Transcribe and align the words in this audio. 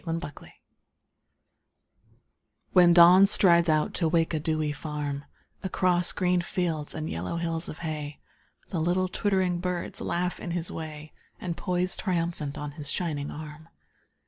Alarm 0.03 0.19
Clocks 0.19 0.49
When 2.73 2.91
Dawn 2.91 3.27
strides 3.27 3.69
out 3.69 3.93
to 3.93 4.07
wake 4.07 4.33
a 4.33 4.39
dewy 4.39 4.71
farm 4.71 5.25
Across 5.61 6.13
green 6.13 6.41
fields 6.41 6.95
and 6.95 7.07
yellow 7.07 7.35
hills 7.37 7.69
of 7.69 7.77
hay 7.85 8.19
The 8.69 8.79
little 8.79 9.07
twittering 9.07 9.59
birds 9.59 10.01
laugh 10.01 10.39
in 10.39 10.49
his 10.57 10.71
way 10.71 11.13
And 11.39 11.55
poise 11.55 11.95
triumphant 11.95 12.57
on 12.57 12.71
his 12.71 12.91
shining 12.91 13.29
arm. 13.29 13.69